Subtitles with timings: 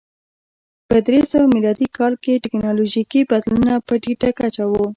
[0.89, 4.73] په درې سوه میلادي کال کې ټکنالوژیکي بدلونونه په ټیټه کچه و.